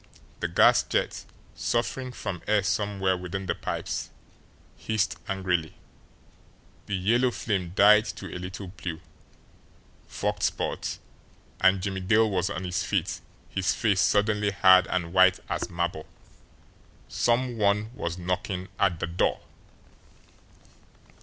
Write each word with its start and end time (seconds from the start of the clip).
The 0.39 0.47
gas 0.47 0.81
jet, 0.81 1.25
suffering 1.53 2.11
from 2.11 2.41
air 2.47 2.63
somewhere 2.63 3.15
within 3.15 3.45
the 3.45 3.53
pipes, 3.53 4.09
hissed 4.75 5.15
angrily, 5.27 5.75
the 6.87 6.95
yellow 6.95 7.29
flame 7.29 7.73
died 7.75 8.05
to 8.05 8.25
a 8.35 8.39
little 8.41 8.69
blue, 8.69 8.99
forked 10.07 10.41
spurt 10.41 10.97
and 11.59 11.83
Jimmie 11.83 12.01
Dale 12.01 12.27
was 12.27 12.49
on 12.49 12.63
his 12.63 12.81
feet, 12.81 13.21
his 13.49 13.75
face 13.75 14.01
suddenly 14.01 14.49
hard 14.49 14.87
and 14.87 15.13
white 15.13 15.39
as 15.47 15.69
marble. 15.69 16.07
SOME 17.07 17.59
ONE 17.59 17.91
WAS 17.93 18.17
KNOCKING 18.17 18.69
AT 18.79 18.99
THE 18.99 19.05
DOOR! 19.05 19.39